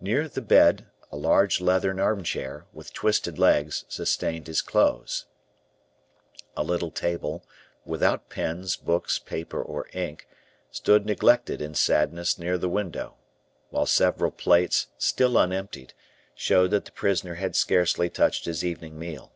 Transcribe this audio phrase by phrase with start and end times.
[0.00, 5.26] Near the bed a large leathern armchair, with twisted legs, sustained his clothes.
[6.56, 7.44] A little table
[7.84, 10.28] without pens, books, paper, or ink
[10.70, 13.16] stood neglected in sadness near the window;
[13.70, 15.94] while several plates, still unemptied,
[16.36, 19.32] showed that the prisoner had scarcely touched his evening meal.